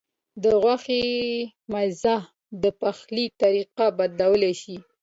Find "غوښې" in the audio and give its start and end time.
0.61-1.03